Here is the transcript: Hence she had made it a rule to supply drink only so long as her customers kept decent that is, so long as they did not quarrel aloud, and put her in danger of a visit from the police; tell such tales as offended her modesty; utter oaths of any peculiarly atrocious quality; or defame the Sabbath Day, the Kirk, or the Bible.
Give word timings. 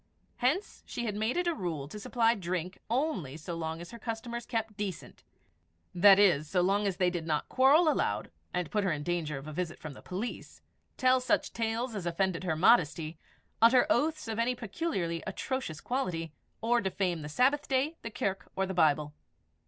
Hence 0.37 0.81
she 0.87 1.05
had 1.05 1.13
made 1.13 1.37
it 1.37 1.45
a 1.45 1.53
rule 1.53 1.87
to 1.87 1.99
supply 1.99 2.33
drink 2.33 2.79
only 2.89 3.37
so 3.37 3.53
long 3.53 3.79
as 3.79 3.91
her 3.91 3.99
customers 3.99 4.47
kept 4.47 4.75
decent 4.75 5.23
that 5.93 6.17
is, 6.17 6.49
so 6.49 6.61
long 6.61 6.87
as 6.87 6.97
they 6.97 7.11
did 7.11 7.27
not 7.27 7.47
quarrel 7.49 7.87
aloud, 7.87 8.31
and 8.51 8.71
put 8.71 8.83
her 8.83 8.91
in 8.91 9.03
danger 9.03 9.37
of 9.37 9.47
a 9.47 9.53
visit 9.53 9.77
from 9.77 9.93
the 9.93 10.01
police; 10.01 10.59
tell 10.97 11.19
such 11.21 11.53
tales 11.53 11.93
as 11.93 12.07
offended 12.07 12.43
her 12.45 12.55
modesty; 12.55 13.19
utter 13.61 13.85
oaths 13.91 14.27
of 14.27 14.39
any 14.39 14.55
peculiarly 14.55 15.21
atrocious 15.27 15.79
quality; 15.79 16.33
or 16.61 16.81
defame 16.81 17.21
the 17.21 17.29
Sabbath 17.29 17.67
Day, 17.67 17.95
the 18.01 18.09
Kirk, 18.09 18.49
or 18.55 18.65
the 18.65 18.73
Bible. 18.73 19.13